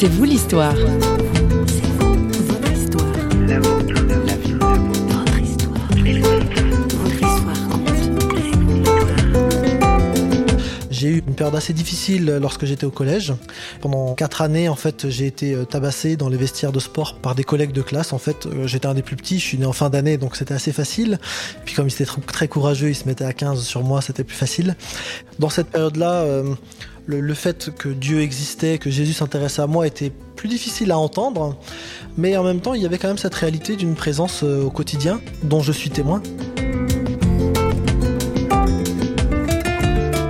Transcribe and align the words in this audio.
C'est 0.00 0.06
vous 0.06 0.22
l'histoire. 0.22 0.76
J'ai 10.98 11.10
eu 11.10 11.22
une 11.24 11.34
période 11.36 11.54
assez 11.54 11.72
difficile 11.72 12.38
lorsque 12.42 12.64
j'étais 12.64 12.84
au 12.84 12.90
collège. 12.90 13.32
Pendant 13.80 14.14
quatre 14.14 14.42
années, 14.42 14.68
en 14.68 14.74
fait, 14.74 15.08
j'ai 15.08 15.26
été 15.26 15.54
euh, 15.54 15.64
tabassé 15.64 16.16
dans 16.16 16.28
les 16.28 16.36
vestiaires 16.36 16.72
de 16.72 16.80
sport 16.80 17.20
par 17.20 17.36
des 17.36 17.44
collègues 17.44 17.70
de 17.70 17.82
classe. 17.82 18.12
En 18.12 18.18
fait, 18.18 18.46
euh, 18.46 18.66
j'étais 18.66 18.86
un 18.88 18.94
des 18.94 19.02
plus 19.02 19.14
petits, 19.14 19.38
je 19.38 19.44
suis 19.44 19.58
né 19.58 19.64
en 19.64 19.72
fin 19.72 19.90
d'année, 19.90 20.16
donc 20.16 20.34
c'était 20.34 20.54
assez 20.54 20.72
facile. 20.72 21.20
Puis 21.64 21.76
comme 21.76 21.86
ils 21.86 21.92
étaient 21.92 22.10
très 22.26 22.48
courageux, 22.48 22.88
ils 22.88 22.96
se 22.96 23.06
mettaient 23.06 23.24
à 23.24 23.32
15 23.32 23.62
sur 23.62 23.84
moi, 23.84 24.00
c'était 24.02 24.24
plus 24.24 24.36
facile. 24.36 24.74
Dans 25.38 25.50
cette 25.50 25.68
période-là, 25.68 26.14
euh, 26.14 26.54
le, 27.06 27.20
le, 27.20 27.34
fait 27.34 27.70
que 27.78 27.88
Dieu 27.88 28.20
existait, 28.20 28.78
que 28.78 28.90
Jésus 28.90 29.12
s'intéressait 29.12 29.62
à 29.62 29.68
moi 29.68 29.86
était 29.86 30.10
plus 30.34 30.48
difficile 30.48 30.90
à 30.90 30.98
entendre, 30.98 31.56
mais 32.16 32.36
en 32.36 32.42
même 32.42 32.60
temps, 32.60 32.74
il 32.74 32.82
y 32.82 32.86
avait 32.86 32.98
quand 32.98 33.08
même 33.08 33.18
cette 33.18 33.36
réalité 33.36 33.76
d'une 33.76 33.94
présence 33.94 34.42
au 34.42 34.70
quotidien 34.70 35.20
dont 35.44 35.60
je 35.60 35.70
suis 35.70 35.90
témoin. 35.90 36.20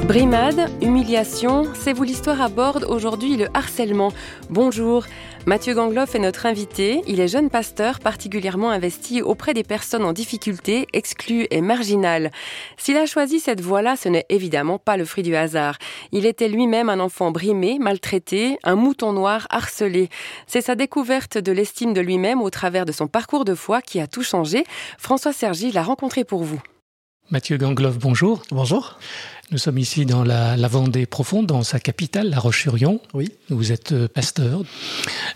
Brimade, 0.08 0.70
humiliation, 0.80 1.64
c'est 1.74 1.92
vous 1.92 2.02
l'histoire 2.02 2.40
aborde 2.40 2.84
aujourd'hui 2.88 3.36
le 3.36 3.48
harcèlement. 3.52 4.10
Bonjour, 4.48 5.04
Mathieu 5.44 5.74
Gangloff 5.74 6.14
est 6.14 6.18
notre 6.18 6.46
invité. 6.46 7.02
Il 7.06 7.20
est 7.20 7.28
jeune 7.28 7.50
pasteur 7.50 8.00
particulièrement 8.00 8.70
investi 8.70 9.20
auprès 9.20 9.52
des 9.52 9.64
personnes 9.64 10.06
en 10.06 10.14
difficulté, 10.14 10.86
exclues 10.94 11.46
et 11.50 11.60
marginales. 11.60 12.30
S'il 12.78 12.96
a 12.96 13.04
choisi 13.04 13.38
cette 13.38 13.60
voie-là, 13.60 13.96
ce 13.96 14.08
n'est 14.08 14.24
évidemment 14.30 14.78
pas 14.78 14.96
le 14.96 15.04
fruit 15.04 15.22
du 15.22 15.36
hasard. 15.36 15.76
Il 16.10 16.24
était 16.24 16.48
lui-même 16.48 16.88
un 16.88 17.00
enfant 17.00 17.30
brimé, 17.30 17.78
maltraité, 17.78 18.58
un 18.64 18.76
mouton 18.76 19.12
noir 19.12 19.46
harcelé. 19.50 20.08
C'est 20.46 20.62
sa 20.62 20.74
découverte 20.74 21.36
de 21.36 21.52
l'estime 21.52 21.92
de 21.92 22.00
lui-même 22.00 22.40
au 22.40 22.48
travers 22.48 22.86
de 22.86 22.92
son 22.92 23.08
parcours 23.08 23.44
de 23.44 23.54
foi 23.54 23.82
qui 23.82 24.00
a 24.00 24.06
tout 24.06 24.22
changé. 24.22 24.64
François 24.96 25.34
Sergi 25.34 25.70
l'a 25.70 25.82
rencontré 25.82 26.24
pour 26.24 26.44
vous. 26.44 26.62
Mathieu 27.30 27.58
Gangloff, 27.58 27.98
bonjour. 27.98 28.42
Bonjour. 28.50 28.98
Nous 29.50 29.58
sommes 29.58 29.76
ici 29.76 30.06
dans 30.06 30.24
la, 30.24 30.56
la 30.56 30.68
Vendée 30.68 31.04
profonde, 31.04 31.44
dans 31.44 31.62
sa 31.62 31.78
capitale, 31.78 32.30
La 32.30 32.38
Roche-sur-Yon. 32.38 33.02
Oui. 33.12 33.30
Vous 33.50 33.70
êtes 33.70 33.92
euh, 33.92 34.08
pasteur. 34.08 34.62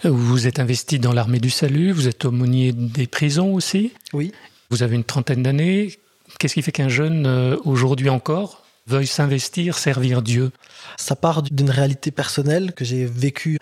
Vous 0.02 0.46
êtes 0.46 0.58
investi 0.58 0.98
dans 0.98 1.12
l'armée 1.12 1.38
du 1.38 1.50
salut. 1.50 1.92
Vous 1.92 2.08
êtes 2.08 2.24
aumônier 2.24 2.72
des 2.72 3.06
prisons 3.06 3.52
aussi. 3.52 3.92
Oui. 4.14 4.32
Vous 4.70 4.82
avez 4.82 4.96
une 4.96 5.04
trentaine 5.04 5.42
d'années. 5.42 5.98
Qu'est-ce 6.38 6.54
qui 6.54 6.62
fait 6.62 6.72
qu'un 6.72 6.88
jeune, 6.88 7.26
euh, 7.26 7.58
aujourd'hui 7.64 8.08
encore, 8.08 8.61
veuille 8.86 9.06
s'investir, 9.06 9.78
servir 9.78 10.22
Dieu 10.22 10.50
Ça 10.96 11.16
part 11.16 11.42
d'une 11.42 11.70
réalité 11.70 12.10
personnelle 12.10 12.72
que 12.72 12.84
j'ai 12.84 13.04
vécue. 13.04 13.58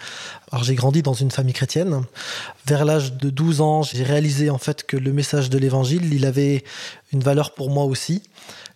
Alors 0.51 0.65
j'ai 0.65 0.75
grandi 0.75 1.03
dans 1.03 1.13
une 1.13 1.31
famille 1.31 1.53
chrétienne. 1.53 2.03
Vers 2.67 2.85
l'âge 2.85 3.15
de 3.15 3.31
12 3.31 3.61
ans, 3.61 3.83
j'ai 3.83 4.03
réalisé 4.03 4.51
en 4.51 4.59
fait 4.59 4.85
que 4.85 4.97
le 4.97 5.13
message 5.13 5.51
de 5.51 5.59
l'évangile, 5.59 6.13
il 6.13 6.27
avait 6.27 6.65
une 7.13 7.21
valeur 7.21 7.55
pour 7.55 7.71
moi 7.71 7.85
aussi. 7.85 8.23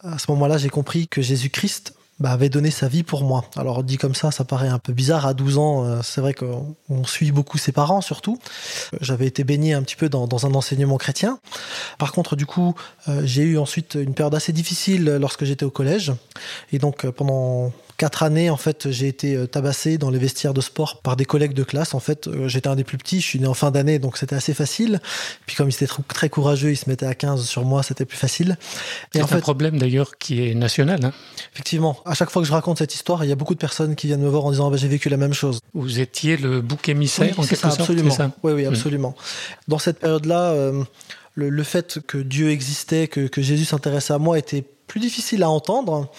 À 0.01 0.19
ce 0.19 0.31
moment-là, 0.33 0.59
j'ai 0.59 0.69
compris 0.69 1.09
que 1.09 1.23
Jésus-Christ 1.23 1.95
bah, 2.21 2.31
avait 2.31 2.49
donné 2.49 2.71
sa 2.71 2.89
vie 2.89 3.03
pour 3.03 3.25
moi. 3.25 3.45
Alors 3.57 3.83
dit 3.83 3.97
comme 3.97 4.15
ça, 4.15 4.31
ça 4.31 4.45
paraît 4.45 4.69
un 4.69 4.79
peu 4.79 4.93
bizarre. 4.93 5.27
À 5.27 5.35
12 5.35 5.59
ans, 5.59 5.85
euh, 5.85 6.01
c'est 6.03 6.21
vrai 6.21 6.35
qu'on 6.35 7.05
suit 7.05 7.33
beaucoup 7.33 7.59
ses 7.59 7.73
parents 7.73 8.01
surtout. 8.01 8.39
J'avais 9.01 9.27
été 9.27 9.45
baigné 9.45 9.75
un 9.75 9.83
petit 9.83 9.97
peu 9.97 10.09
dans, 10.09 10.27
dans, 10.27 10.47
un 10.47 10.55
enseignement 10.55 10.97
chrétien. 10.97 11.39
Par 11.99 12.13
contre, 12.13 12.37
du 12.37 12.47
coup, 12.47 12.75
euh, 13.09 13.23
j'ai 13.25 13.43
eu 13.43 13.59
ensuite 13.59 13.95
une 13.95 14.15
période 14.15 14.35
assez 14.35 14.53
difficile 14.53 15.05
lorsque 15.05 15.45
j'étais 15.45 15.65
au 15.65 15.71
collège. 15.71 16.13
Et 16.73 16.79
donc 16.79 17.07
pendant 17.11 17.73
quatre 18.05 18.23
années, 18.23 18.51
en 18.51 18.59
fait, 18.59 18.91
j'ai 18.91 19.09
été 19.09 19.49
tabassé 19.49 19.97
dans 19.97 20.11
les 20.11 20.19
vestiaires 20.19 20.53
de 20.53 20.61
sport 20.61 21.01
par 21.01 21.17
des 21.17 21.25
collègues 21.25 21.55
de 21.55 21.65
classe. 21.65 21.95
En 21.95 22.01
fait, 22.01 22.29
j'étais 22.49 22.69
un 22.69 22.77
des 22.77 22.85
plus 22.85 22.99
petits, 22.99 23.23
je 23.23 23.27
suis 23.27 23.41
né 23.41 23.47
en 23.47 23.55
fin 23.55 23.71
d'année, 23.71 23.99
donc 23.99 24.19
c'était 24.19 24.37
assez 24.37 24.53
facile. 24.53 25.01
Puis 25.47 25.57
comme 25.57 25.71
ils 25.71 25.75
étaient 25.75 25.89
très 26.07 26.29
courageux, 26.29 26.71
ils 26.71 26.77
se 26.77 26.91
mettaient 26.91 27.07
à 27.07 27.15
15 27.15 27.47
sur 27.47 27.65
moi, 27.65 27.83
c'était 27.83 28.05
plus 28.05 28.19
facile. 28.19 28.59
C'est 29.11 29.27
fait, 29.27 29.37
un 29.37 29.41
problème 29.41 29.79
d'ailleurs 29.79 30.19
qui 30.19 30.47
est 30.47 30.55
national. 30.55 31.03
Hein 31.03 31.13
effectivement, 31.55 31.97
à 32.05 32.13
chaque 32.13 32.29
fois 32.29 32.43
que 32.43 32.49
je 32.49 32.53
raconte 32.53 32.77
cette 32.77 32.95
histoire, 32.95 33.25
il 33.25 33.31
y 33.31 33.33
a 33.33 33.37
beaucoup 33.37 33.55
de 33.55 33.59
personnes 33.59 33.95
qui 33.97 34.07
viennent 34.09 34.21
me 34.21 34.29
voir 34.29 34.45
en 34.45 34.51
disant 34.51 34.67
ah, 34.67 34.71
bah, 34.71 34.77
j'ai 34.77 34.89
vécu 34.89 35.09
la 35.09 35.17
même 35.17 35.33
chose. 35.33 35.61
Vous 35.73 35.99
étiez 35.99 36.37
le 36.37 36.61
bouc 36.61 36.91
émissaire 36.91 37.29
oui, 37.39 37.45
en 37.45 37.47
quelque 37.47 37.57
ça, 37.57 37.71
sorte 37.71 37.81
absolument. 37.81 38.11
Ça 38.11 38.31
oui, 38.43 38.53
oui, 38.53 38.67
absolument. 38.67 39.11
Mmh. 39.11 39.55
Dans 39.69 39.79
cette 39.79 39.99
période-là, 39.99 40.51
euh, 40.51 40.85
le, 41.37 41.49
le, 41.49 41.63
fait 41.63 42.01
que 42.07 42.19
Dieu 42.19 42.51
existait, 42.51 43.09
que, 43.09 43.27
que 43.29 43.41
Jésus 43.41 43.65
s'intéressait 43.65 44.13
à 44.13 44.19
moi 44.19 44.39
était 44.39 44.65
plus 44.87 45.01
difficile 45.01 45.43
à 45.43 45.51
entendre, 45.51 46.11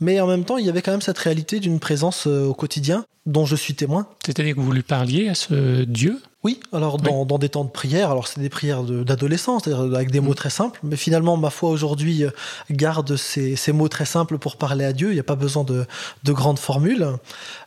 mais 0.00 0.20
en 0.20 0.26
même 0.26 0.44
temps, 0.44 0.58
il 0.58 0.66
y 0.66 0.68
avait 0.68 0.82
quand 0.82 0.90
même 0.90 1.02
cette 1.02 1.18
réalité 1.18 1.60
d'une 1.60 1.80
présence 1.80 2.26
au 2.26 2.54
quotidien 2.54 3.04
dont 3.26 3.44
je 3.44 3.56
suis 3.56 3.74
témoin. 3.74 4.06
C'est-à-dire 4.24 4.54
que 4.54 4.60
vous 4.60 4.72
lui 4.72 4.82
parliez 4.82 5.28
à 5.28 5.34
ce 5.34 5.82
Dieu? 5.82 6.20
Oui, 6.44 6.60
alors 6.72 6.98
dans, 6.98 7.22
oui. 7.22 7.26
dans, 7.26 7.38
des 7.38 7.48
temps 7.48 7.64
de 7.64 7.70
prière, 7.70 8.12
alors 8.12 8.28
c'est 8.28 8.40
des 8.40 8.48
prières 8.48 8.84
d'adolescence, 8.84 9.64
c'est-à-dire 9.64 9.82
avec 9.96 10.12
des 10.12 10.20
mots 10.20 10.34
très 10.34 10.50
simples, 10.50 10.78
mais 10.84 10.94
finalement 10.94 11.36
ma 11.36 11.50
foi 11.50 11.70
aujourd'hui 11.70 12.24
garde 12.70 13.16
ces, 13.16 13.56
ces, 13.56 13.72
mots 13.72 13.88
très 13.88 14.04
simples 14.04 14.38
pour 14.38 14.56
parler 14.56 14.84
à 14.84 14.92
Dieu, 14.92 15.10
il 15.10 15.14
n'y 15.14 15.20
a 15.20 15.24
pas 15.24 15.34
besoin 15.34 15.64
de, 15.64 15.86
de 16.22 16.32
grandes 16.32 16.60
formules. 16.60 17.08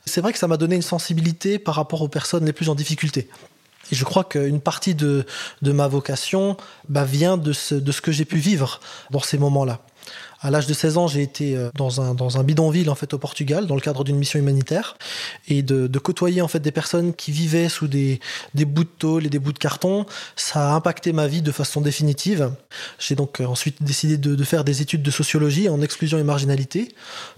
C'est 0.05 0.21
vrai 0.21 0.31
que 0.31 0.39
ça 0.39 0.47
m'a 0.47 0.55
donné 0.55 0.77
une 0.77 0.81
sensibilité 0.81 1.59
par 1.59 1.75
rapport 1.75 2.01
aux 2.01 2.07
personnes 2.07 2.45
les 2.45 2.53
plus 2.53 2.69
en 2.69 2.75
difficulté. 2.75 3.27
Et 3.91 3.95
je 3.95 4.05
crois 4.05 4.23
qu'une 4.23 4.61
partie 4.61 4.95
de, 4.95 5.25
de 5.61 5.71
ma 5.73 5.89
vocation 5.89 6.55
bah, 6.87 7.03
vient 7.03 7.35
de 7.35 7.51
ce, 7.51 7.75
de 7.75 7.91
ce 7.91 8.01
que 8.01 8.13
j'ai 8.13 8.25
pu 8.25 8.37
vivre 8.37 8.79
dans 9.11 9.19
ces 9.19 9.37
moments-là. 9.37 9.81
À 10.41 10.51
l'âge 10.51 10.67
de 10.67 10.73
16 10.73 10.97
ans, 10.97 11.07
j'ai 11.07 11.21
été 11.21 11.57
dans 11.75 12.01
un, 12.01 12.13
dans 12.13 12.37
un 12.37 12.43
bidonville 12.43 12.89
en 12.89 12.95
fait 12.95 13.13
au 13.13 13.17
Portugal, 13.17 13.67
dans 13.67 13.75
le 13.75 13.81
cadre 13.81 14.03
d'une 14.03 14.15
mission 14.15 14.39
humanitaire, 14.39 14.97
et 15.47 15.61
de, 15.63 15.87
de, 15.87 15.99
côtoyer 15.99 16.41
en 16.41 16.47
fait 16.47 16.59
des 16.59 16.71
personnes 16.71 17.13
qui 17.13 17.31
vivaient 17.31 17.69
sous 17.69 17.87
des, 17.87 18.19
des 18.53 18.65
bouts 18.65 18.83
de 18.83 18.89
tôle 18.89 19.25
et 19.25 19.29
des 19.29 19.39
bouts 19.39 19.51
de 19.51 19.59
carton, 19.59 20.05
ça 20.35 20.71
a 20.71 20.73
impacté 20.73 21.11
ma 21.11 21.27
vie 21.27 21.41
de 21.41 21.51
façon 21.51 21.81
définitive. 21.81 22.51
J'ai 22.99 23.15
donc 23.15 23.41
ensuite 23.41 23.83
décidé 23.83 24.17
de, 24.17 24.35
de, 24.35 24.43
faire 24.43 24.63
des 24.63 24.81
études 24.81 25.03
de 25.03 25.11
sociologie 25.11 25.69
en 25.69 25.81
exclusion 25.81 26.17
et 26.17 26.23
marginalité, 26.23 26.89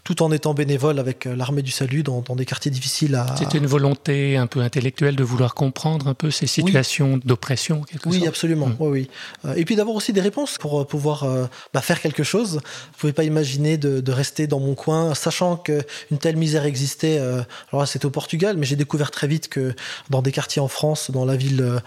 tout 0.03 0.22
en 0.22 0.31
étant 0.31 0.53
bénévole 0.53 1.00
avec 1.00 1.25
l'armée 1.25 1.62
du 1.62 1.72
salut 1.72 2.03
dans, 2.03 2.22
dans 2.22 2.35
des 2.35 2.45
quartiers 2.45 2.72
difficiles 2.72 3.16
à. 3.16 3.35
C'était 3.38 3.57
une 3.57 3.66
volonté 3.68 4.38
un 4.38 4.47
peu 4.47 4.62
intellectuelle 4.62 5.16
de 5.16 5.23
vouloir 5.23 5.56
comprendre 5.56 6.07
un 6.07 6.13
peu 6.13 6.31
ces 6.31 6.47
situations 6.47 7.13
oui. 7.16 7.22
d'oppression, 7.25 7.81
quelque 7.81 8.09
Oui, 8.09 8.18
sorte. 8.19 8.28
absolument. 8.29 8.68
Mmh. 8.68 8.75
Oui, 8.79 9.07
oui. 9.45 9.56
Et 9.57 9.66
puis 9.66 9.75
d'avoir 9.75 9.95
aussi 9.95 10.13
des 10.13 10.22
réponses 10.22 10.57
pour 10.59 10.85
pouvoir 10.85 11.25
bah, 11.73 11.81
faire 11.81 12.00
quelque 12.00 12.23
chose. 12.23 12.59
Je 12.94 13.00
pouvais 13.00 13.13
pas 13.13 13.24
imaginer 13.24 13.78
de, 13.78 14.12
rester 14.12 14.47
dans 14.47 14.59
mon 14.59 14.75
coin, 14.75 15.16
sachant 15.16 15.56
qu'une 15.57 16.18
telle 16.19 16.35
misère 16.35 16.66
existait. 16.66 17.18
Euh, 17.19 17.41
alors 17.72 17.88
c'était 17.88 18.06
au 18.06 18.09
Portugal, 18.09 18.57
mais 18.57 18.66
j'ai 18.66 18.75
découvert 18.75 19.12
très 19.12 19.28
vite 19.28 19.47
que 19.47 19.74
dans 20.09 20.22
des 20.22 20.31
quartiers 20.31 20.62
en 20.62 20.68
France, 20.68 21.12
dans 21.12 21.25
la 21.25 21.35
ville 21.35 21.62
euh, 21.62 21.80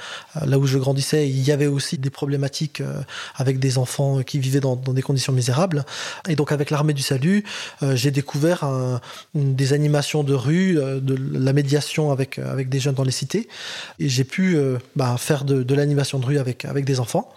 là 0.47 0.59
où 0.59 0.67
je 0.67 0.79
grandissais, 0.79 1.29
il 1.29 1.43
y 1.43 1.53
avait 1.53 1.67
aussi 1.67 1.99
des 1.99 2.11
problématiques 2.11 2.81
euh, 2.81 3.01
avec 3.37 3.59
des 3.59 3.79
enfants 3.79 4.23
qui 4.23 4.39
vivaient 4.39 4.61
dans, 4.61 4.77
des 4.77 5.03
conditions 5.03 5.33
misérables. 5.33 5.85
Et 6.29 6.37
donc 6.37 6.53
avec 6.53 6.71
l'armée 6.71 6.95
du 6.95 7.03
salut, 7.03 7.45
j'ai 7.83 8.11
découvert 8.11 8.67
des 9.35 9.73
animations 9.73 10.23
de 10.25 10.35
rue, 10.35 10.75
de 10.75 11.17
la 11.33 11.53
médiation 11.53 12.11
avec 12.11 12.41
des 12.69 12.81
jeunes 12.81 12.95
dans 12.95 13.05
les 13.05 13.11
cités, 13.11 13.49
et 13.99 14.09
j'ai 14.09 14.25
pu 14.25 14.59
bah, 14.97 15.17
faire 15.19 15.45
de, 15.45 15.75
l'animation 15.75 16.19
de 16.19 16.27
rue 16.27 16.39
avec 16.39 16.85
des 16.85 17.01
enfants 17.01 17.33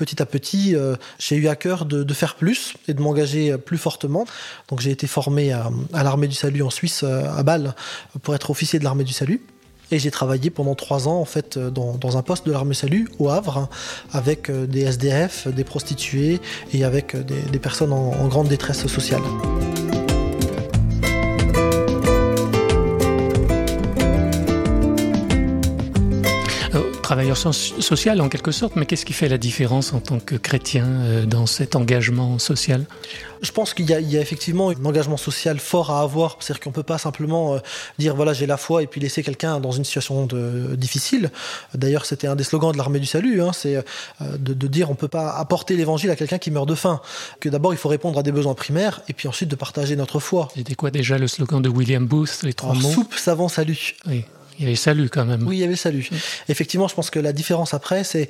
petit 0.00 0.22
à 0.22 0.26
petit, 0.26 0.74
euh, 0.74 0.96
j'ai 1.18 1.36
eu 1.36 1.48
à 1.48 1.56
cœur 1.56 1.84
de, 1.84 2.14
faire 2.14 2.34
plus 2.36 2.72
et 2.88 2.94
de 2.94 3.02
m'engager 3.02 3.56
plus 3.58 3.76
fortement. 3.76 4.24
Donc 4.68 4.80
j'ai 4.80 4.90
été 4.90 5.06
formé 5.06 5.52
à, 5.52 5.70
l'armée 5.92 6.26
du 6.26 6.34
salut 6.34 6.62
en 6.62 6.70
Suisse, 6.70 7.02
à 7.04 7.42
Bâle, 7.42 7.74
pour 8.22 8.34
être 8.34 8.50
officier 8.50 8.78
de 8.78 8.84
l'armée 8.84 9.04
du 9.04 9.12
salut. 9.12 9.42
Et 9.90 9.98
j'ai 9.98 10.10
travaillé 10.10 10.50
pendant 10.50 10.74
trois 10.74 11.06
ans 11.08 11.24
fait 11.24 11.58
dans, 11.58 12.16
un 12.16 12.22
poste 12.22 12.46
de 12.46 12.52
l'armée 12.52 12.74
salut 12.74 13.08
au 13.18 13.28
Havre 13.28 13.68
avec 14.12 14.50
des 14.50 14.82
SDF, 14.82 15.48
des 15.48 15.64
prostituées 15.64 16.40
et 16.72 16.84
avec 16.84 17.16
des, 17.16 17.58
personnes 17.58 17.92
en 17.92 18.28
grande 18.28 18.48
détresse 18.48 18.86
sociale. 18.86 19.22
Travailleur 27.20 27.54
social 27.54 28.20
en 28.22 28.28
quelque 28.30 28.50
sorte, 28.50 28.76
mais 28.76 28.86
qu'est-ce 28.86 29.04
qui 29.04 29.12
fait 29.12 29.28
la 29.28 29.36
différence 29.36 29.92
en 29.92 30.00
tant 30.00 30.20
que 30.20 30.36
chrétien 30.36 30.86
euh, 30.86 31.26
dans 31.26 31.44
cet 31.44 31.76
engagement 31.76 32.38
social? 32.38 32.86
Je 33.42 33.52
pense 33.52 33.74
qu'il 33.74 33.84
y, 33.84 33.92
y, 33.92 34.16
a 34.16 34.20
effectivement 34.20 34.70
un 34.70 34.84
engagement 34.86 35.18
social 35.18 35.58
fort 35.58 35.90
à 35.90 36.00
avoir, 36.00 36.38
c'est-à-dire 36.40 36.60
qu'on 36.62 36.70
ne 36.70 36.74
peut 36.74 36.82
pas 36.82 36.96
simplement 36.96 37.54
euh, 37.54 37.58
dire 37.98 38.16
voilà 38.16 38.32
j'ai 38.32 38.46
la 38.46 38.56
foi 38.56 38.82
et 38.82 38.86
puis 38.86 39.02
laisser 39.02 39.22
quelqu'un 39.22 39.60
dans 39.60 39.70
une 39.70 39.84
situation 39.84 40.24
de, 40.24 40.74
difficile. 40.76 41.30
D'ailleurs 41.74 42.06
c'était 42.06 42.26
un 42.26 42.36
des 42.36 42.44
slogans 42.44 42.72
de 42.72 42.78
l'armée 42.78 43.00
du 43.00 43.06
salut, 43.06 43.42
hein, 43.42 43.50
c'est 43.52 43.76
euh, 43.76 43.82
de, 44.38 44.54
de, 44.54 44.66
dire 44.66 44.88
on 44.88 44.94
ne 44.94 44.98
peut 44.98 45.08
pas 45.08 45.30
apporter 45.32 45.76
l'évangile 45.76 46.10
à 46.10 46.16
quelqu'un 46.16 46.38
qui 46.38 46.50
meurt 46.50 46.68
de 46.68 46.74
faim, 46.74 47.02
que 47.40 47.50
d'abord 47.50 47.74
il 47.74 47.78
faut 47.78 47.90
répondre 47.90 48.18
à 48.18 48.22
des 48.22 48.32
besoins 48.32 48.54
primaires 48.54 49.02
et 49.08 49.12
puis 49.12 49.28
ensuite 49.28 49.50
de 49.50 49.56
partager 49.56 49.94
notre 49.94 50.20
foi. 50.20 50.48
C'était 50.54 50.74
quoi 50.74 50.90
déjà 50.90 51.18
le 51.18 51.28
slogan 51.28 51.60
de 51.60 51.68
William 51.68 52.06
Booth, 52.06 52.40
les 52.44 52.54
trois 52.54 52.70
Alors, 52.70 52.82
mots? 52.82 52.92
Soupe, 52.92 53.14
savon, 53.14 53.48
salut. 53.48 53.94
Oui. 54.06 54.24
Il 54.60 54.64
y 54.64 54.66
avait 54.66 54.76
salut 54.76 55.08
quand 55.08 55.24
même. 55.24 55.46
Oui, 55.46 55.56
il 55.56 55.60
y 55.60 55.64
avait 55.64 55.74
salut. 55.74 56.08
Effectivement, 56.50 56.86
je 56.86 56.94
pense 56.94 57.08
que 57.08 57.18
la 57.18 57.32
différence 57.32 57.72
après, 57.72 58.04
c'est 58.04 58.28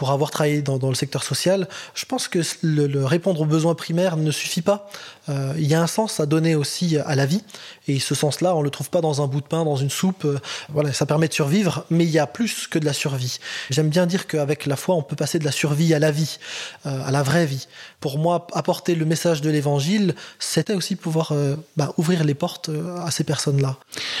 pour 0.00 0.12
avoir 0.12 0.30
travaillé 0.30 0.62
dans, 0.62 0.78
le 0.88 0.94
secteur 0.94 1.22
social, 1.22 1.68
je 1.94 2.06
pense 2.06 2.26
que 2.26 2.38
le, 2.62 3.04
répondre 3.04 3.42
aux 3.42 3.46
besoins 3.46 3.74
primaires 3.74 4.16
ne 4.16 4.30
suffit 4.30 4.62
pas. 4.62 4.88
Euh, 5.28 5.52
il 5.58 5.66
y 5.66 5.74
a 5.74 5.82
un 5.82 5.86
sens 5.86 6.20
à 6.20 6.26
donner 6.26 6.54
aussi 6.54 6.96
à 6.96 7.14
la 7.14 7.26
vie, 7.26 7.42
et 7.86 7.98
ce 7.98 8.14
sens-là, 8.14 8.56
on 8.56 8.62
le 8.62 8.70
trouve 8.70 8.88
pas 8.88 9.02
dans 9.02 9.20
un 9.20 9.26
bout 9.26 9.42
de 9.42 9.46
pain, 9.46 9.62
dans 9.62 9.76
une 9.76 9.90
soupe. 9.90 10.24
Euh, 10.24 10.38
voilà, 10.70 10.94
ça 10.94 11.04
permet 11.04 11.28
de 11.28 11.34
survivre, 11.34 11.84
mais 11.90 12.04
il 12.04 12.10
y 12.10 12.18
a 12.18 12.26
plus 12.26 12.66
que 12.66 12.78
de 12.78 12.86
la 12.86 12.94
survie. 12.94 13.40
J'aime 13.68 13.90
bien 13.90 14.06
dire 14.06 14.26
qu'avec 14.26 14.64
la 14.64 14.76
foi, 14.76 14.94
on 14.94 15.02
peut 15.02 15.16
passer 15.16 15.38
de 15.38 15.44
la 15.44 15.52
survie 15.52 15.92
à 15.92 15.98
la 15.98 16.10
vie, 16.10 16.38
euh, 16.86 17.04
à 17.04 17.10
la 17.10 17.22
vraie 17.22 17.44
vie. 17.44 17.68
Pour 18.00 18.18
moi, 18.18 18.46
apporter 18.54 18.94
le 18.94 19.04
message 19.04 19.42
de 19.42 19.50
l'Évangile, 19.50 20.14
c'était 20.38 20.74
aussi 20.74 20.96
pouvoir 20.96 21.32
bah, 21.76 21.92
ouvrir 21.98 22.24
les 22.24 22.34
portes 22.34 22.70
à 23.04 23.10
ces 23.10 23.24
personnes-là. 23.24 23.76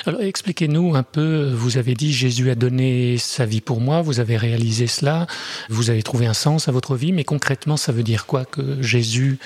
Alors 0.06 0.20
expliquez-nous 0.20 0.94
un 0.94 1.02
peu. 1.02 1.50
Vous 1.54 1.78
avez 1.78 1.94
dit 1.94 2.12
Jésus 2.12 2.50
a 2.50 2.54
donné 2.54 3.16
sa 3.18 3.46
vie 3.46 3.60
pour 3.60 3.80
moi. 3.80 4.02
Vous 4.02 4.20
avez 4.20 4.36
réalisé 4.36 4.86
cela. 4.86 5.26
Vous 5.68 5.90
avez 5.90 6.02
trouvé 6.02 6.26
un 6.26 6.34
sens 6.34 6.68
à 6.68 6.72
votre 6.72 6.96
vie, 6.96 7.12
mais 7.12 7.24
concrètement, 7.24 7.76
ça 7.76 7.92
veut 7.92 8.02
dire 8.02 8.26
quoi 8.26 8.44
que 8.44 8.82
Jésus 8.82 9.38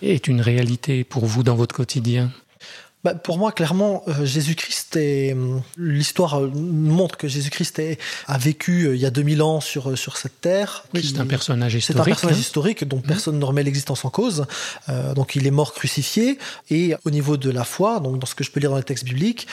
est 0.00 0.28
une 0.28 0.40
réalité 0.40 1.04
pour 1.04 1.26
vous 1.26 1.42
dans 1.42 1.56
votre 1.56 1.74
quotidien? 1.74 2.30
Bah, 3.04 3.16
pour 3.16 3.36
moi, 3.36 3.50
clairement, 3.50 4.04
euh, 4.06 4.24
Jésus-Christ 4.24 4.94
est. 4.96 5.34
Euh, 5.34 5.58
l'histoire 5.76 6.40
euh, 6.40 6.50
montre 6.54 7.16
que 7.16 7.26
Jésus-Christ 7.26 7.82
a 8.28 8.38
vécu 8.38 8.94
il 8.94 9.00
y 9.00 9.06
a 9.06 9.10
2000 9.10 9.42
ans 9.42 9.60
sur, 9.60 9.98
sur 9.98 10.16
cette 10.16 10.40
terre. 10.40 10.84
Oui, 10.94 11.02
c'est 11.12 11.20
un 11.20 11.26
personnage 11.26 11.74
historique. 11.74 11.96
C'est 11.96 12.00
un 12.00 12.04
personnage 12.04 12.36
hein. 12.36 12.40
historique 12.40 12.84
dont 12.84 12.98
mmh. 12.98 13.02
personne 13.02 13.38
ne 13.40 13.44
remet 13.44 13.64
l'existence 13.64 14.04
en 14.04 14.10
cause. 14.10 14.46
donc, 15.16 15.34
il 15.34 15.46
est 15.46 15.50
mort 15.50 15.74
crucifié. 15.74 16.38
Et 16.70 16.94
au 17.04 17.10
niveau 17.10 17.36
de 17.36 17.50
la 17.50 17.64
foi, 17.64 17.98
donc 17.98 18.20
dans 18.20 18.26
ce 18.26 18.36
que 18.36 18.44
je 18.44 18.52
peux 18.52 18.60
lire 18.60 18.70
dans 18.70 18.76
les 18.76 18.82
textes 18.82 19.04
bibliques, 19.04 19.48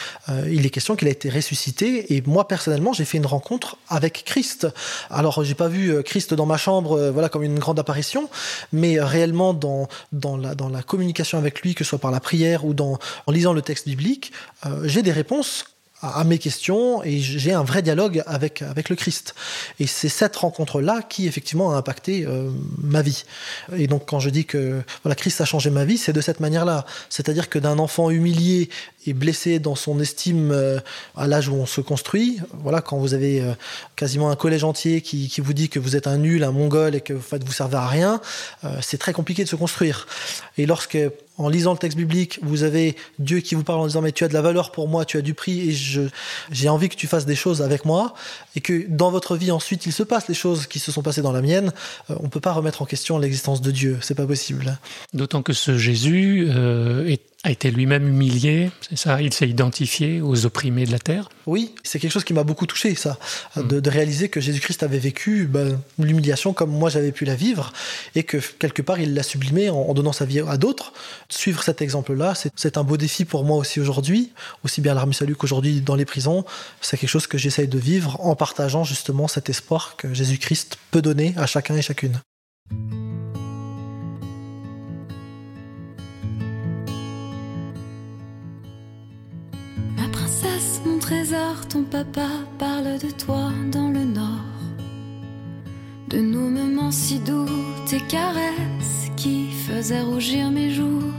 il 0.47 0.65
est 0.65 0.69
question 0.69 0.95
qu'il 0.95 1.07
a 1.07 1.11
été 1.11 1.29
ressuscité. 1.29 2.13
Et 2.13 2.21
moi, 2.25 2.47
personnellement, 2.47 2.93
j'ai 2.93 3.05
fait 3.05 3.17
une 3.17 3.25
rencontre 3.25 3.77
avec 3.87 4.23
Christ. 4.25 4.67
Alors, 5.09 5.43
j'ai 5.43 5.55
pas 5.55 5.67
vu 5.67 6.03
Christ 6.03 6.33
dans 6.33 6.45
ma 6.45 6.57
chambre, 6.57 7.09
voilà, 7.11 7.29
comme 7.29 7.43
une 7.43 7.59
grande 7.59 7.79
apparition, 7.79 8.29
mais 8.73 8.99
réellement 8.99 9.53
dans, 9.53 9.87
dans, 10.11 10.37
la, 10.37 10.55
dans 10.55 10.69
la 10.69 10.83
communication 10.83 11.37
avec 11.37 11.61
lui, 11.61 11.73
que 11.73 11.83
ce 11.83 11.89
soit 11.89 11.99
par 11.99 12.11
la 12.11 12.19
prière 12.19 12.65
ou 12.65 12.73
dans, 12.73 12.99
en 13.25 13.31
le 13.53 13.61
texte 13.61 13.87
biblique, 13.87 14.31
euh, 14.65 14.81
j'ai 14.85 15.01
des 15.01 15.11
réponses 15.11 15.65
à 16.01 16.23
mes 16.23 16.37
questions 16.37 17.03
et 17.03 17.19
j'ai 17.19 17.51
un 17.51 17.63
vrai 17.63 17.81
dialogue 17.81 18.23
avec, 18.25 18.61
avec 18.61 18.89
le 18.89 18.95
Christ. 18.95 19.35
Et 19.79 19.87
c'est 19.87 20.07
cette 20.07 20.35
rencontre-là 20.35 21.01
qui, 21.01 21.27
effectivement, 21.27 21.73
a 21.73 21.75
impacté 21.75 22.25
euh, 22.25 22.49
ma 22.81 23.01
vie. 23.01 23.25
Et 23.75 23.87
donc, 23.87 24.03
quand 24.07 24.19
je 24.19 24.29
dis 24.29 24.45
que 24.45 24.81
voilà, 25.03 25.15
Christ 25.15 25.41
a 25.41 25.45
changé 25.45 25.69
ma 25.69 25.83
vie, 25.83 25.97
c'est 25.97 26.13
de 26.13 26.21
cette 26.21 26.39
manière-là. 26.39 26.85
C'est-à-dire 27.09 27.49
que 27.49 27.59
d'un 27.59 27.79
enfant 27.79 28.09
humilié 28.09 28.69
blessé 29.13 29.59
dans 29.59 29.75
son 29.75 29.99
estime 29.99 30.51
euh, 30.51 30.79
à 31.15 31.27
l'âge 31.27 31.49
où 31.49 31.55
on 31.55 31.65
se 31.65 31.81
construit, 31.81 32.39
voilà, 32.63 32.81
quand 32.81 32.97
vous 32.97 33.13
avez 33.13 33.43
quasiment 33.95 34.29
un 34.29 34.35
collège 34.35 34.63
entier 34.63 35.01
qui, 35.01 35.27
qui, 35.27 35.41
vous 35.41 35.53
dit 35.53 35.69
que 35.69 35.79
vous 35.79 35.95
êtes 35.95 36.07
un 36.07 36.17
nul, 36.17 36.43
un 36.43 36.51
mongol 36.51 36.95
et 36.95 37.01
que 37.01 37.13
en 37.13 37.19
fait, 37.19 37.43
vous 37.43 37.51
servez 37.51 37.77
à 37.77 37.87
rien, 37.87 38.21
c'est 38.81 38.97
très 38.97 39.13
compliqué 39.13 39.43
de 39.43 39.49
se 39.49 39.55
construire. 39.55 40.07
Et 40.57 40.65
lorsque 40.65 40.97
en 41.39 41.47
lisant 41.47 41.71
le 41.71 41.77
texte 41.77 41.97
biblique, 41.97 42.39
vous 42.43 42.63
avez 42.63 42.95
Dieu 43.17 43.39
qui 43.39 43.55
vous 43.55 43.63
parle 43.63 43.79
en 43.79 43.87
disant 43.87 44.01
mais 44.01 44.11
tu 44.11 44.23
as 44.25 44.27
de 44.27 44.33
la 44.33 44.41
valeur 44.41 44.71
pour 44.71 44.87
moi, 44.87 45.05
tu 45.05 45.17
as 45.17 45.21
du 45.21 45.33
prix 45.33 45.69
et 45.69 46.09
j'ai 46.51 46.69
envie 46.69 46.89
que 46.89 46.95
tu 46.95 47.07
fasses 47.07 47.25
des 47.25 47.35
choses 47.35 47.61
avec 47.61 47.85
moi 47.85 48.13
et 48.55 48.61
que 48.61 48.85
dans 48.89 49.09
votre 49.09 49.37
vie 49.37 49.51
ensuite 49.51 49.85
il 49.85 49.93
se 49.93 50.03
passe 50.03 50.27
les 50.27 50.33
choses 50.33 50.67
qui 50.67 50.79
se 50.79 50.91
sont 50.91 51.01
passées 51.01 51.21
dans 51.21 51.31
la 51.31 51.41
mienne, 51.41 51.71
euh, 52.09 52.15
on 52.19 52.27
peut 52.27 52.41
pas 52.41 52.51
remettre 52.51 52.81
en 52.81 52.85
question 52.85 53.17
l'existence 53.17 53.61
de 53.61 53.71
Dieu, 53.71 53.97
c'est 54.01 54.15
pas 54.15 54.25
possible. 54.25 54.77
D'autant 55.13 55.41
que 55.41 55.53
ce 55.53 55.77
Jésus 55.77 56.47
euh, 56.49 57.07
est 57.07 57.21
a 57.43 57.51
été 57.51 57.71
lui-même 57.71 58.05
humilié, 58.05 58.69
c'est 58.81 58.97
ça 58.97 59.21
Il 59.21 59.33
s'est 59.33 59.47
identifié 59.47 60.19
aux 60.19 60.45
opprimés 60.45 60.85
de 60.85 60.91
la 60.91 60.99
terre 60.99 61.29
Oui, 61.45 61.73
c'est 61.83 61.97
quelque 61.97 62.11
chose 62.11 62.25
qui 62.25 62.33
m'a 62.33 62.43
beaucoup 62.43 62.65
touché, 62.65 62.95
ça, 62.95 63.17
hmm. 63.55 63.67
de, 63.79 63.89
réaliser 63.89 64.27
que 64.27 64.41
Jésus-Christ 64.41 64.83
avait 64.83 64.99
vécu 64.99 65.45
ben, 65.45 65.79
l'humiliation 65.97 66.51
comme 66.51 66.69
moi 66.69 66.89
j'avais 66.89 67.13
pu 67.13 67.23
la 67.23 67.35
vivre, 67.35 67.71
et 68.15 68.23
que 68.23 68.37
quelque 68.37 68.81
part 68.81 68.99
il 68.99 69.13
l'a 69.13 69.23
sublimé 69.23 69.69
en, 69.69 69.93
donnant 69.93 70.11
sa 70.11 70.25
vie 70.25 70.41
à 70.41 70.57
d'autres. 70.57 70.91
Suivre 71.29 71.63
cet 71.63 71.81
exemple-là, 71.81 72.33
c'est 72.55 72.77
un 72.77 72.83
beau 72.83 72.97
défi 72.97 73.23
pour 73.23 73.45
moi 73.45 73.55
aussi 73.55 73.79
aujourd'hui, 73.79 74.33
aussi 74.65 74.81
bien 74.81 74.91
à 74.91 74.95
l'Armée 74.95 75.13
Salut 75.13 75.35
qu'aujourd'hui 75.35 75.79
dans 75.79 75.95
les 75.95 76.05
prisons. 76.05 76.43
C'est 76.81 76.97
quelque 76.97 77.09
chose 77.09 77.27
que 77.27 77.37
j'essaye 77.37 77.67
de 77.67 77.79
vivre 77.79 78.19
en 78.19 78.35
partageant 78.35 78.83
justement 78.83 79.27
cet 79.29 79.49
espoir 79.49 79.95
que 79.97 80.13
Jésus-Christ 80.13 80.77
peut 80.91 81.01
donner 81.01 81.33
à 81.37 81.45
chacun 81.45 81.75
et 81.75 81.81
chacune. 81.81 82.19
Ton 91.69 91.83
papa 91.83 92.27
parle 92.59 92.99
de 92.99 93.09
toi 93.09 93.51
dans 93.71 93.89
le 93.89 94.03
nord. 94.05 94.59
De 96.07 96.19
nos 96.19 96.49
moments 96.49 96.91
si 96.91 97.19
doux, 97.19 97.47
tes 97.87 97.99
caresses 98.01 99.09
qui 99.15 99.49
faisaient 99.51 100.01
rougir 100.01 100.51
mes 100.51 100.71
joues. 100.71 101.11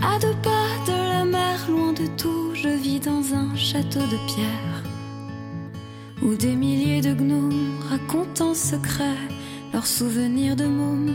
À 0.00 0.18
deux 0.20 0.36
pas 0.42 0.70
de 0.86 0.92
la 0.92 1.24
mer, 1.24 1.58
loin 1.68 1.92
de 1.92 2.06
tout, 2.16 2.54
je 2.54 2.68
vis 2.68 3.00
dans 3.00 3.34
un 3.34 3.54
château 3.56 4.00
de 4.00 4.18
pierre. 4.32 4.82
Où 6.22 6.34
des 6.34 6.54
milliers 6.54 7.00
de 7.00 7.14
gnomes 7.14 7.80
racontent 7.90 8.50
en 8.50 8.54
secret 8.54 9.18
leurs 9.72 9.86
souvenirs 9.86 10.54
de 10.54 10.66
mômes. 10.66 11.14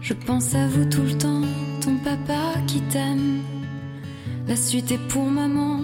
Je 0.00 0.14
pense 0.14 0.54
à 0.54 0.68
vous 0.68 0.84
tout 0.86 1.02
le 1.02 1.18
temps, 1.18 1.42
ton 1.82 1.96
papa 1.98 2.58
qui 2.66 2.80
t'aime 2.82 3.42
la 4.46 4.56
suite 4.56 4.92
est 4.92 5.08
pour 5.08 5.24
maman. 5.24 5.80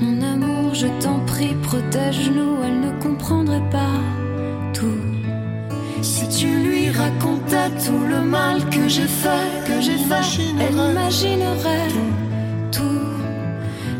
Mon 0.00 0.22
amour, 0.22 0.74
je 0.74 0.86
t'en 1.02 1.18
prie, 1.26 1.54
protège-nous, 1.62 2.56
elle 2.64 2.80
ne 2.80 3.02
comprendrait 3.02 3.68
pas 3.70 4.00
tout. 4.72 5.02
Si 6.02 6.28
tu 6.28 6.46
lui 6.46 6.90
racontais 6.90 7.70
tout 7.84 8.04
le 8.08 8.22
mal 8.22 8.64
que 8.70 8.88
j'ai 8.88 9.06
fait, 9.22 9.48
que 9.66 9.80
j'ai 9.80 9.98
fait, 9.98 10.42
elle 10.60 10.90
imaginerait 10.90 11.88
tout. 12.72 13.10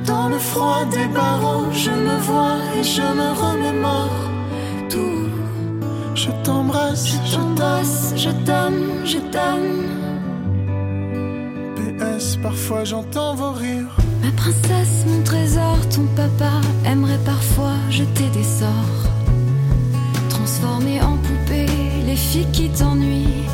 Dans 0.07 0.29
le 0.29 0.39
froid 0.39 0.85
des 0.91 1.09
barreaux, 1.09 1.71
je 1.73 1.91
me 1.91 2.17
vois 2.19 2.59
et 2.79 2.83
je 2.83 3.03
me 3.03 3.29
remémore 3.45 4.31
tout. 4.89 5.29
Je 6.15 6.31
t'embrasse, 6.43 7.07
je 7.07 7.35
t'embrasse, 7.35 8.15
je 8.17 8.31
t'aime, 8.31 9.05
je 9.05 9.19
t'aime 9.19 10.10
parfois 12.43 12.85
j'entends 12.85 13.35
vos 13.35 13.53
rires. 13.53 13.97
Ma 14.23 14.31
princesse, 14.33 15.05
mon 15.07 15.23
trésor, 15.23 15.79
ton 15.89 16.05
papa 16.15 16.53
aimerait 16.85 17.25
parfois 17.25 17.75
jeter 17.91 18.29
des 18.29 18.43
sorts. 18.43 19.11
Transformer 20.29 21.01
en 21.01 21.17
poupée 21.17 21.67
les 22.07 22.17
filles 22.17 22.51
qui 22.53 22.69
t'ennuient 22.69 23.47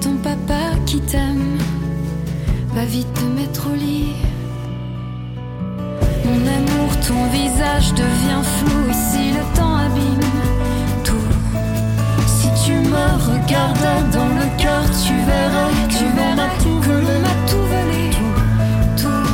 ton 0.00 0.16
papa 0.16 0.76
qui 0.86 1.00
t'aime 1.00 1.58
va 2.74 2.84
vite 2.84 3.12
te 3.14 3.24
mettre 3.24 3.68
au 3.70 3.74
lit. 3.74 4.14
Mon 6.24 6.42
amour, 6.58 6.90
ton 7.06 7.26
visage 7.30 7.92
devient 7.92 8.44
flou 8.56 8.90
ici 8.90 9.32
le 9.32 9.56
temps 9.56 9.76
abîme 9.76 10.30
tout. 11.04 11.28
Si 12.26 12.48
tu 12.64 12.72
me 12.72 13.06
regardais 13.30 14.02
dans 14.12 14.28
le 14.40 14.62
cœur, 14.62 14.84
tu 15.04 15.14
verrais, 15.30 15.74
verrais 16.16 16.50
tout 16.62 16.80
volé, 16.80 17.18
m'a 17.24 17.36
tout 17.50 17.66
volé, 17.74 18.10
tout. 18.96 19.28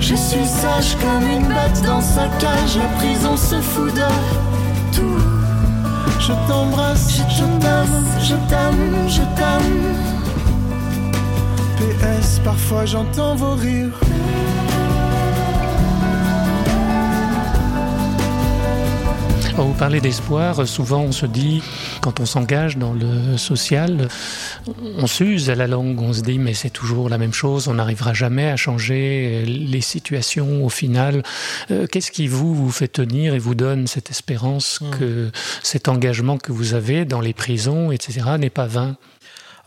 Je 0.00 0.14
suis 0.14 0.46
sage 0.46 0.96
comme 1.02 1.30
une 1.30 1.48
bête 1.48 1.82
dans 1.84 2.00
sa 2.00 2.28
cage, 2.38 2.76
la 2.76 2.88
prison 2.98 3.36
se 3.36 3.60
fout 3.60 3.94
de 3.94 4.96
tout. 4.96 5.29
Je 6.20 6.32
t'embrasse, 6.46 7.22
je 7.28 7.44
t'embrasse, 7.60 8.04
je 8.20 8.36
t'aime, 8.48 9.08
je 9.08 9.22
t'aime. 9.36 9.80
PS, 11.78 12.40
parfois 12.44 12.84
j'entends 12.86 13.34
vos 13.34 13.54
rires. 13.54 13.98
vous 19.64 19.74
parlez 19.74 20.00
d'espoir, 20.00 20.66
souvent 20.66 21.00
on 21.02 21.12
se 21.12 21.26
dit, 21.26 21.62
quand 22.00 22.20
on 22.20 22.26
s'engage 22.26 22.76
dans 22.76 22.92
le 22.92 23.36
social, 23.36 24.08
on 24.98 25.06
s'use 25.06 25.50
à 25.50 25.54
la 25.54 25.66
langue, 25.66 26.00
on 26.00 26.12
se 26.12 26.22
dit 26.22 26.38
mais 26.38 26.54
c'est 26.54 26.70
toujours 26.70 27.08
la 27.08 27.18
même 27.18 27.32
chose, 27.32 27.68
on 27.68 27.74
n'arrivera 27.74 28.14
jamais 28.14 28.50
à 28.50 28.56
changer 28.56 29.44
les 29.46 29.80
situations 29.80 30.64
au 30.64 30.68
final. 30.68 31.22
Euh, 31.70 31.86
qu'est-ce 31.86 32.10
qui 32.10 32.26
vous, 32.26 32.54
vous 32.54 32.70
fait 32.70 32.88
tenir 32.88 33.34
et 33.34 33.38
vous 33.38 33.54
donne 33.54 33.86
cette 33.86 34.10
espérance 34.10 34.80
hmm. 34.80 34.90
que 34.98 35.30
cet 35.62 35.88
engagement 35.88 36.38
que 36.38 36.52
vous 36.52 36.74
avez 36.74 37.04
dans 37.04 37.20
les 37.20 37.34
prisons, 37.34 37.92
etc., 37.92 38.20
n'est 38.38 38.50
pas 38.50 38.66
vain? 38.66 38.96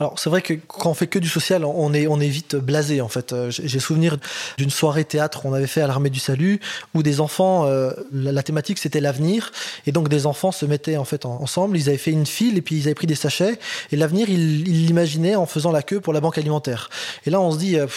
Alors 0.04 0.20
c'est 0.20 0.30
vrai 0.30 0.42
que 0.42 0.54
quand 0.68 0.90
on 0.90 0.94
fait 0.94 1.08
que 1.08 1.18
du 1.18 1.30
social, 1.30 1.64
on 1.64 1.94
est 1.94 2.08
on 2.08 2.20
est 2.20 2.28
vite 2.28 2.58
blasé 2.58 3.00
en 3.00 3.08
fait. 3.08 3.32
Euh, 3.32 3.50
j'ai 3.50 3.80
souvenir 3.80 4.18
d'une 4.58 4.70
soirée 4.70 5.06
théâtre 5.06 5.42
qu'on 5.42 5.54
avait 5.54 5.66
fait 5.66 5.80
à 5.80 5.88
l'armée 5.88 6.10
du 6.10 6.20
salut 6.20 6.60
où 6.94 7.04
des 7.04 7.22
enfants, 7.22 7.66
euh, 7.68 7.92
la, 8.12 8.44
thématique 8.44 8.80
c'était 8.80 9.00
l'avenir 9.00 9.54
et 9.88 9.94
donc 9.94 10.10
des 10.10 10.26
enfants 10.26 10.52
se 10.52 10.66
mettaient 10.66 10.98
en 10.98 11.06
fait 11.06 11.26
ensemble. 11.26 11.78
Ils 11.78 11.88
avaient 11.88 11.98
fait 11.98 12.12
une 12.12 12.26
file 12.26 12.58
et 12.58 12.62
puis 12.62 12.76
ils 12.76 12.84
avaient 12.88 12.96
pris 12.96 13.08
des 13.08 13.16
sachets 13.16 13.58
et 13.94 13.96
l'avenir 13.96 14.28
ils 14.28 14.86
l'imaginaient 14.88 15.38
en 15.38 15.46
faisant 15.46 15.72
la 15.72 15.84
queue 15.84 16.02
pour 16.02 16.12
la 16.12 16.20
banque 16.20 16.38
alimentaire. 16.38 16.90
Et 17.26 17.30
là 17.30 17.40
on 17.40 17.52
se 17.52 17.58
dit 17.58 17.80
euh, 17.80 17.88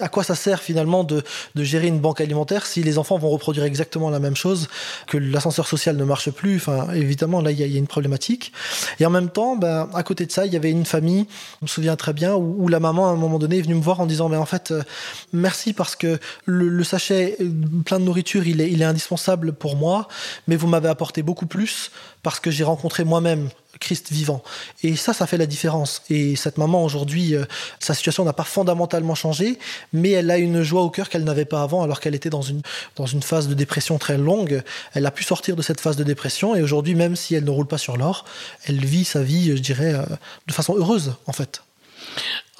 à 0.00 0.08
quoi 0.08 0.24
ça 0.24 0.36
sert 0.36 0.62
finalement 0.62 1.04
de 1.04 1.22
de 1.56 1.62
gérer 1.62 1.88
une 1.88 2.00
banque 2.00 2.22
alimentaire 2.22 2.64
si 2.64 2.82
les 2.82 2.96
enfants 2.96 3.18
vont 3.18 3.28
reproduire 3.28 3.66
exactement 3.66 4.08
la 4.08 4.18
même 4.18 4.34
chose 4.34 4.70
que 5.08 5.18
l'ascenseur 5.18 5.66
social 5.66 5.98
ne 5.98 6.04
marche 6.04 6.30
plus? 6.30 6.56
Enfin 6.56 6.88
évidemment 6.94 7.42
là 7.42 7.50
il 7.50 7.60
y, 7.60 7.62
a 7.62 7.78
une 7.78 7.86
problématique. 7.86 8.50
Et 8.98 9.04
en 9.04 9.10
même 9.10 9.28
temps, 9.28 9.56
ben, 9.56 9.90
à 9.92 10.02
côté 10.02 10.24
de 10.24 10.32
ça 10.32 10.46
il 10.46 10.52
y 10.54 10.56
avait 10.56 10.70
une 10.70 10.86
famille 10.86 11.26
je 11.60 11.64
me 11.64 11.68
souviens 11.68 11.96
très 11.96 12.12
bien, 12.12 12.34
où, 12.34 12.68
la 12.68 12.80
maman, 12.80 13.08
à 13.08 13.12
un 13.12 13.16
moment 13.16 13.38
donné, 13.38 13.58
est 13.58 13.62
venue 13.62 13.74
me 13.74 13.82
voir 13.82 14.00
en 14.00 14.06
disant, 14.06 14.28
mais 14.28 14.36
en 14.36 14.46
fait, 14.46 14.70
euh, 14.70 14.82
merci 15.32 15.72
parce 15.72 15.96
que 15.96 16.18
le, 16.44 16.84
sachet 16.84 17.38
plein 17.84 17.98
de 17.98 18.04
nourriture, 18.04 18.46
il 18.46 18.60
est, 18.60 18.70
il 18.70 18.82
est 18.82 18.86
indispensable 18.86 19.52
pour 19.52 19.76
moi, 19.76 20.08
mais 20.48 20.56
vous 20.56 20.66
m'avez 20.66 20.88
apporté 20.88 21.22
beaucoup 21.22 21.46
plus 21.46 21.90
parce 22.22 22.40
que 22.40 22.50
j'ai 22.50 22.64
rencontré 22.64 23.04
moi-même 23.04 23.48
Christ 23.84 24.10
vivant. 24.10 24.42
Et 24.82 24.96
ça, 24.96 25.12
ça 25.12 25.26
fait 25.26 25.36
la 25.36 25.44
différence. 25.44 26.02
Et 26.08 26.36
cette 26.36 26.56
maman, 26.56 26.82
aujourd'hui, 26.84 27.36
euh, 27.36 27.44
sa 27.80 27.92
situation 27.92 28.24
n'a 28.24 28.32
pas 28.32 28.44
fondamentalement 28.44 29.14
changé, 29.14 29.58
mais 29.92 30.10
elle 30.10 30.30
a 30.30 30.38
une 30.38 30.62
joie 30.62 30.82
au 30.82 30.88
cœur 30.88 31.10
qu'elle 31.10 31.24
n'avait 31.24 31.44
pas 31.44 31.62
avant, 31.62 31.82
alors 31.82 32.00
qu'elle 32.00 32.14
était 32.14 32.30
dans 32.30 32.42
une, 32.42 32.62
dans 32.96 33.04
une 33.04 33.22
phase 33.22 33.46
de 33.46 33.54
dépression 33.54 33.98
très 33.98 34.16
longue. 34.16 34.62
Elle 34.94 35.04
a 35.04 35.10
pu 35.10 35.22
sortir 35.22 35.54
de 35.54 35.60
cette 35.60 35.80
phase 35.80 35.96
de 35.96 36.04
dépression, 36.04 36.56
et 36.56 36.62
aujourd'hui, 36.62 36.94
même 36.94 37.14
si 37.14 37.34
elle 37.34 37.44
ne 37.44 37.50
roule 37.50 37.66
pas 37.66 37.78
sur 37.78 37.98
l'or, 37.98 38.24
elle 38.64 38.82
vit 38.82 39.04
sa 39.04 39.22
vie, 39.22 39.54
je 39.54 39.62
dirais, 39.62 39.94
euh, 39.94 40.02
de 40.46 40.52
façon 40.52 40.74
heureuse, 40.76 41.14
en 41.26 41.32
fait. 41.32 41.62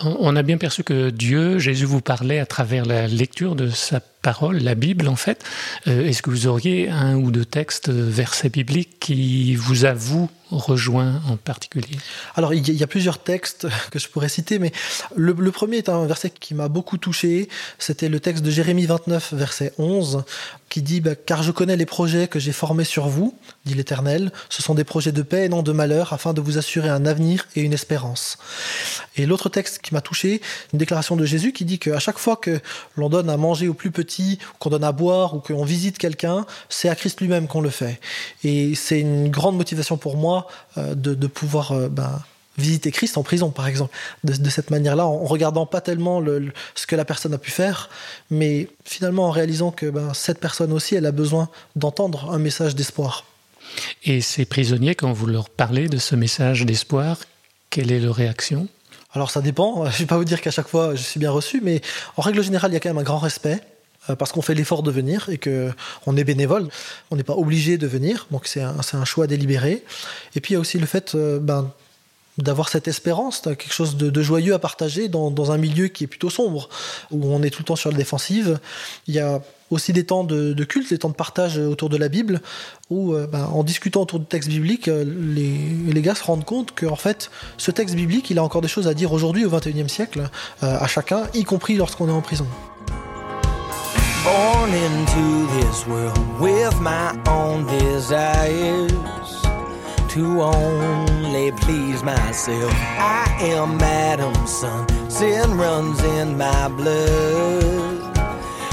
On 0.00 0.37
a 0.37 0.43
bien 0.43 0.59
perçu 0.59 0.83
que 0.85 1.11
Dieu, 1.11 1.59
Jésus 1.59 1.87
vous 1.87 2.00
parlait 2.00 2.40
à 2.40 2.47
travers 2.47 2.85
la 2.85 3.07
lecture 3.07 3.54
de 3.54 3.71
sa 3.71 4.00
parole, 4.25 4.59
la 4.59 4.75
Bible 4.75 5.07
en 5.07 5.16
fait. 5.16 5.45
Euh, 5.87 6.09
est-ce 6.09 6.23
que 6.23 6.31
vous 6.31 6.47
auriez 6.47 6.88
un 6.88 7.14
ou 7.16 7.31
deux 7.31 7.45
textes, 7.45 7.90
versets 7.90 8.49
bibliques 8.49 8.99
qui 8.99 9.54
vous 9.54 9.85
avouent 9.85 10.31
rejoint 10.50 11.21
en 11.28 11.37
particulier? 11.37 11.99
Alors, 12.35 12.54
il 12.54 12.69
y, 12.69 12.83
a 12.83 12.87
plusieurs 12.87 13.19
textes 13.23 13.66
que 13.90 13.99
je 13.99 14.09
pourrais 14.09 14.28
citer, 14.28 14.59
mais 14.59 14.73
le, 15.14 15.35
premier 15.50 15.78
est 15.78 15.88
un 15.88 16.07
verset 16.07 16.31
qui 16.31 16.54
m'a 16.54 16.69
beaucoup 16.69 16.97
touché. 16.97 17.49
C'était 17.78 18.09
le 18.09 18.19
texte 18.19 18.43
de 18.43 18.50
Jérémie 18.50 18.87
29, 18.87 19.35
verset 19.35 19.73
11, 19.78 20.25
qui 20.69 20.83
dit 20.83 21.00
bah, 21.00 21.14
Car 21.14 21.43
je 21.43 21.52
connais 21.52 21.76
les 21.76 21.87
projets 21.87 22.26
que 22.26 22.38
j'ai 22.38 22.52
formés 22.52 22.85
sur 22.85 23.09
vous, 23.09 23.37
dit 23.66 23.75
l'Éternel. 23.75 24.33
Ce 24.49 24.62
sont 24.62 24.75
des 24.75 24.85
projets 24.85 25.12
de 25.12 25.23
paix 25.23 25.45
et 25.45 25.49
non 25.49 25.62
de 25.62 25.73
malheur, 25.73 26.12
afin 26.12 26.33
de 26.33 26.40
vous 26.40 26.57
assurer 26.57 26.88
un 26.88 27.04
avenir 27.04 27.47
et 27.57 27.61
une 27.61 27.73
espérance. 27.73 28.38
Et 29.16 29.26
l'autre 29.26 29.49
texte 29.49 29.81
qui 29.81 29.95
m'a 29.95 30.00
touché, 30.00 30.40
une 30.73 30.78
déclaration 30.78 31.16
de 31.16 31.25
Jésus 31.25 31.52
qui 31.52 31.64
dit 31.64 31.78
qu'à 31.78 31.99
chaque 31.99 32.19
fois 32.19 32.37
que 32.37 32.61
l'on 32.97 33.09
donne 33.09 33.31
à 33.31 33.37
manger 33.37 33.69
au 33.69 33.75
plus 33.75 33.90
petit, 34.14 34.38
qu'on 34.59 34.71
donne 34.71 34.85
à 34.85 34.92
boire, 34.92 35.35
ou 35.35 35.40
qu'on 35.40 35.64
visite 35.64 35.99
quelqu'un, 35.99 36.47
c'est 36.68 36.88
à 36.88 36.94
Christ 36.94 37.21
lui-même 37.21 37.47
qu'on 37.47 37.61
le 37.61 37.71
fait. 37.71 38.00
Et 38.42 38.75
c'est 38.75 39.00
une 39.00 39.28
grande 39.30 39.56
motivation 39.56 39.97
pour 39.97 40.16
moi 40.16 40.47
euh, 40.78 40.94
de, 40.94 41.26
pouvoir 41.26 41.73
euh, 41.73 41.88
ben, 41.88 42.23
visiter 42.59 42.90
Christ 42.90 43.18
en 43.18 43.23
prison, 43.23 43.50
par 43.50 43.66
exemple, 43.66 43.94
de, 44.23 44.50
cette 44.50 44.71
manière-là, 44.71 45.06
en 45.06 45.25
regardant 45.25 45.66
pas 45.66 45.80
tellement 45.80 46.23
ce 46.75 46.87
que 46.87 46.97
la 46.97 47.04
personne 47.04 47.35
a 47.35 47.38
pu 47.38 47.50
faire, 47.50 47.90
mais 48.30 48.68
finalement 48.85 49.26
en 49.26 49.30
réalisant 49.30 49.71
que 49.71 49.87
ben, 49.87 50.14
cette 50.14 50.38
personne 50.38 50.73
aussi, 50.73 50.94
elle 50.94 51.06
a 51.06 51.12
besoin 51.12 51.49
d'entendre 51.76 52.33
un 52.33 52.38
message 52.38 52.75
d'espoir. 52.75 53.25
Et 54.04 54.21
ces 54.21 54.44
prisonniers, 54.44 54.94
quand 54.94 55.12
vous 55.12 55.26
leur 55.26 55.50
parlez 55.50 55.88
de 55.88 55.99
ce 55.99 56.14
message 56.14 56.64
d'espoir, 56.64 57.18
quelle 57.71 57.90
est 57.90 57.99
leur 57.99 58.14
réaction? 58.14 58.68
Alors 59.12 59.30
ça 59.30 59.40
dépend, 59.40 59.85
je 59.90 59.94
ne 59.94 59.99
vais 59.99 60.06
pas 60.06 60.16
vous 60.16 60.25
dire 60.25 60.40
qu'à 60.40 60.50
chaque 60.50 60.68
fois 60.68 60.94
je 60.94 61.02
suis 61.02 61.18
bien 61.18 61.30
reçu, 61.30 61.61
mais 61.62 61.80
en 62.16 62.23
règle 62.23 62.42
générale, 62.42 62.71
il 62.71 62.75
y 62.75 62.76
a 62.76 62.80
quand 62.80 62.90
même 62.90 62.99
un 62.99 63.02
grand 63.02 63.18
respect. 63.18 63.61
Euh, 64.11 64.16
parce 64.16 64.32
qu'on 64.32 64.42
fait 64.42 64.54
l'effort 64.54 64.82
de 64.82 64.90
venir 64.90 65.28
et 65.30 65.38
que 65.38 65.70
on 66.06 66.16
est 66.16 66.25
bénévole, 66.25 66.68
on 67.11 67.16
n'est 67.16 67.23
pas 67.23 67.34
obligé 67.34 67.78
de 67.78 67.87
venir, 67.87 68.26
donc 68.30 68.46
c'est 68.46 68.61
un, 68.61 69.04
choix 69.04 69.26
délibéré. 69.26 69.82
Et 70.34 70.40
puis 70.40 70.52
il 70.52 70.54
y 70.54 70.56
a 70.56 70.61
aussi 70.61 70.78
le 70.78 70.87
fait 70.87 71.14
euh, 71.14 71.38
ben, 71.38 71.70
d'avoir 72.37 72.68
cette 72.68 72.88
espérance, 72.88 73.40
quelque 73.40 73.73
chose 73.73 73.96
de, 73.96 74.23
joyeux 74.23 74.54
à 74.54 74.58
partager 74.58 75.08
dans, 75.08 75.52
un 75.52 75.56
milieu 75.56 75.87
qui 75.87 76.04
est 76.04 76.08
plutôt 76.08 76.30
sombre, 76.30 76.68
où 77.12 77.32
on 77.32 77.42
est 77.42 77.50
tout 77.50 77.62
le 77.62 77.66
temps 77.66 77.76
sur 77.76 77.90
la 77.90 77.96
défensive. 77.96 78.58
Il 79.06 79.14
y 79.14 79.20
a 79.20 79.40
aussi 79.70 79.92
des 79.92 80.04
temps 80.04 80.25
de, 80.25 80.64
culte, 80.64 80.90
des 80.90 80.99
temps 80.99 81.11
de 81.11 81.14
partage 81.14 81.58
autour 81.58 81.88
de 81.88 81.96
la 81.96 82.08
Bible, 82.08 82.40
où 82.90 83.14
euh, 83.14 83.28
ben, 83.28 83.44
en 83.44 83.62
discutant 83.62 84.02
autour 84.02 84.18
du 84.18 84.26
texte 84.26 84.49
biblique, 84.49 84.87
les, 84.87 86.02
gars 86.02 86.16
se 86.16 86.25
rendent 86.25 86.44
compte 86.44 86.75
que 86.75 86.87
fait, 86.96 87.30
ce 87.56 87.70
texte 87.70 87.94
biblique, 87.94 88.30
il 88.30 88.38
a 88.38 88.42
encore 88.42 88.62
des 88.62 88.68
choses 88.68 88.88
à 88.88 88.94
dire 88.94 89.12
aujourd'hui 89.12 89.44
au 89.44 89.50
XXIe 89.50 89.88
siècle, 89.88 90.28
à 90.61 90.87
chacun, 90.88 91.28
y 91.34 91.44
compris 91.44 91.76
lorsqu'on 91.76 92.08
est 92.08 92.12
en 92.12 92.20
prison. 92.20 92.46
Born 94.25 94.73
into 94.73 95.47
this 95.59 95.87
world 95.87 96.40
with 96.40 96.81
my 96.81 97.11
own 97.26 97.66
desires 97.66 98.90
to 100.09 100.40
only 100.40 101.52
please 101.52 102.02
myself. 102.02 102.73
I 102.73 103.26
am 103.40 103.78
Adam's 103.83 104.50
son, 104.50 104.88
sin 105.11 105.59
runs 105.59 106.02
in 106.02 106.38
my 106.38 106.69
blood. 106.69 108.00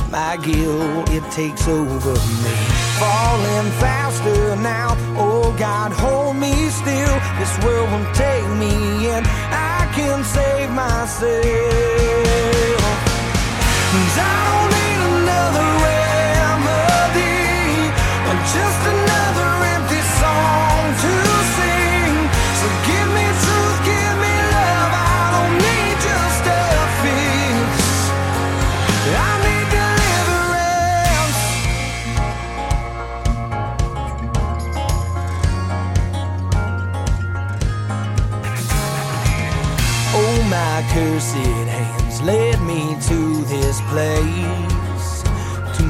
My 0.10 0.38
guilt, 0.38 1.10
it 1.10 1.30
takes 1.32 1.68
over 1.68 2.14
me. 2.44 2.56
Falling 3.02 3.70
faster 3.84 4.56
now, 4.56 4.96
oh 5.18 5.54
God, 5.60 5.92
hold 5.92 6.38
me 6.38 6.54
still. 6.70 7.16
This 7.40 7.54
world 7.64 7.92
won't 7.92 8.16
take 8.16 8.48
me 8.64 9.10
in, 9.10 9.24
I 9.26 9.92
can 9.96 10.24
save 10.24 10.70
myself. 10.72 11.92
Cursed 40.94 41.36
hands 41.36 42.22
led 42.22 42.60
me 42.62 42.98
to 43.08 43.44
this 43.46 43.80
place. 43.90 44.71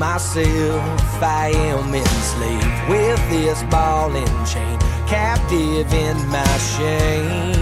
Myself, 0.02 1.22
I 1.22 1.52
am 1.54 1.94
enslaved 1.94 2.90
with 2.90 3.22
this 3.30 3.62
ball 3.70 4.10
and 4.16 4.48
chain, 4.48 4.80
captive 5.06 5.94
in 5.94 6.18
my 6.28 6.58
shame. 6.58 7.54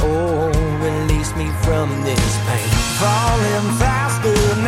Oh, 0.00 0.50
release 0.82 1.32
me 1.36 1.46
from 1.62 1.88
this 2.02 2.34
pain. 2.44 2.68
Falling 2.98 3.70
faster 3.78 4.34
now. 4.62 4.67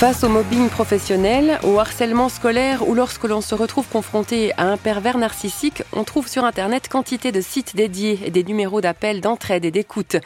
Face 0.00 0.24
au 0.24 0.30
mobbing 0.30 0.70
professionnel, 0.70 1.58
au 1.62 1.78
harcèlement 1.78 2.30
scolaire 2.30 2.88
ou 2.88 2.94
lorsque 2.94 3.24
l'on 3.24 3.42
se 3.42 3.54
retrouve 3.54 3.86
confronté 3.86 4.50
à 4.56 4.62
un 4.62 4.78
pervers 4.78 5.18
narcissique, 5.18 5.82
on 5.92 6.04
trouve 6.04 6.26
sur 6.26 6.46
Internet 6.46 6.88
quantité 6.88 7.32
de 7.32 7.42
sites 7.42 7.76
dédiés 7.76 8.18
et 8.24 8.30
des 8.30 8.42
numéros 8.42 8.80
d'appel, 8.80 9.20
d'entraide 9.20 9.66
et 9.66 9.70
d'écoute. 9.70 10.16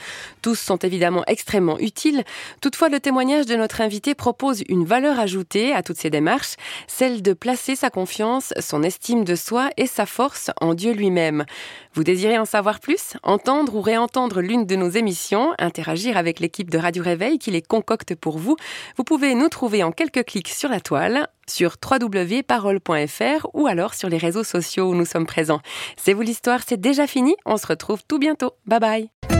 Tous 0.42 0.54
sont 0.54 0.76
évidemment 0.76 1.24
extrêmement 1.26 1.76
utiles. 1.80 2.22
Toutefois, 2.60 2.88
le 2.88 3.00
témoignage 3.00 3.46
de 3.46 3.56
notre 3.56 3.80
invité 3.80 4.14
propose 4.14 4.62
une 4.68 4.84
valeur 4.84 5.18
ajoutée 5.18 5.72
à 5.72 5.82
toutes 5.82 5.98
ces 5.98 6.08
démarches, 6.08 6.54
celle 6.86 7.20
de 7.20 7.32
placer 7.32 7.74
sa 7.74 7.90
confiance, 7.90 8.54
son 8.60 8.84
estime 8.84 9.24
de 9.24 9.34
soi 9.34 9.70
et 9.76 9.88
sa 9.88 10.06
force 10.06 10.52
en 10.60 10.74
Dieu 10.74 10.92
lui-même. 10.92 11.46
Vous 11.94 12.02
désirez 12.02 12.38
en 12.38 12.44
savoir 12.44 12.80
plus 12.80 13.14
Entendre 13.22 13.76
ou 13.76 13.80
réentendre 13.80 14.40
l'une 14.40 14.66
de 14.66 14.74
nos 14.74 14.88
émissions 14.88 15.54
Interagir 15.58 16.16
avec 16.16 16.40
l'équipe 16.40 16.68
de 16.68 16.78
Radio 16.78 17.04
Réveil 17.04 17.38
qui 17.38 17.52
les 17.52 17.62
concocte 17.62 18.16
pour 18.16 18.38
vous 18.38 18.56
Vous 18.96 19.04
pouvez 19.04 19.34
nous 19.34 19.48
trouver 19.48 19.84
en 19.84 19.92
quelques 19.92 20.24
clics 20.24 20.48
sur 20.48 20.68
la 20.68 20.80
toile 20.80 21.28
sur 21.48 21.76
www.parole.fr 21.84 23.46
ou 23.52 23.66
alors 23.66 23.94
sur 23.94 24.08
les 24.08 24.18
réseaux 24.18 24.44
sociaux 24.44 24.90
où 24.90 24.94
nous 24.94 25.04
sommes 25.04 25.26
présents. 25.26 25.60
C'est 25.96 26.14
vous 26.14 26.22
l'histoire, 26.22 26.60
c'est 26.66 26.80
déjà 26.80 27.06
fini. 27.06 27.36
On 27.46 27.56
se 27.56 27.66
retrouve 27.66 28.02
tout 28.08 28.18
bientôt. 28.18 28.52
Bye 28.66 28.80
bye 28.80 29.33